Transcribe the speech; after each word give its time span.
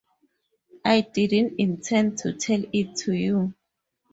I 0.83 1.01
didn't 1.01 1.59
intend 1.59 2.17
to 2.23 2.33
tell 2.33 2.63
it 2.73 2.95
to 3.01 3.13
you. 3.13 3.53